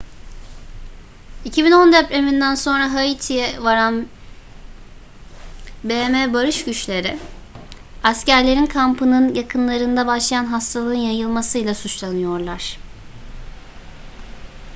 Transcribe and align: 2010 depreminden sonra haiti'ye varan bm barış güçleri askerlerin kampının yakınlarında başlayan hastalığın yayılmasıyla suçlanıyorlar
2010 1.45 1.91
depreminden 1.93 2.55
sonra 2.55 2.93
haiti'ye 2.93 3.63
varan 3.63 4.07
bm 5.83 6.33
barış 6.33 6.63
güçleri 6.65 7.19
askerlerin 8.03 8.65
kampının 8.65 9.33
yakınlarında 9.35 10.07
başlayan 10.07 10.45
hastalığın 10.45 10.93
yayılmasıyla 10.93 11.75
suçlanıyorlar 11.75 12.77